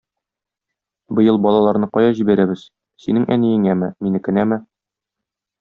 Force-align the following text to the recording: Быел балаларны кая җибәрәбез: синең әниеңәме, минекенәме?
Быел 1.19 1.37
балаларны 1.43 1.89
кая 1.99 2.17
җибәрәбез: 2.21 2.65
синең 3.05 3.31
әниеңәме, 3.39 3.95
минекенәме? 4.07 4.63